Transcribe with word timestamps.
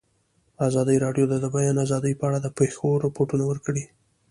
ازادي 0.67 0.95
راډیو 1.05 1.25
د 1.29 1.33
د 1.43 1.45
بیان 1.55 1.77
آزادي 1.85 2.13
په 2.19 2.23
اړه 2.29 2.39
د 2.41 2.47
پېښو 2.59 2.89
رپوټونه 3.05 3.43
ورکړي. 3.47 3.83